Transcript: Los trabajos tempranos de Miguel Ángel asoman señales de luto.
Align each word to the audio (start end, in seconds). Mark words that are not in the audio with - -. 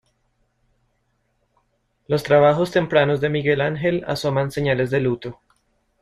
Los 2.07 2.23
trabajos 2.23 2.71
tempranos 2.71 3.21
de 3.21 3.29
Miguel 3.29 3.61
Ángel 3.61 4.03
asoman 4.07 4.51
señales 4.51 4.89
de 4.89 4.99
luto. 4.99 5.39